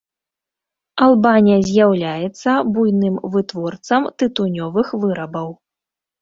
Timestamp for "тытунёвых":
4.23-4.87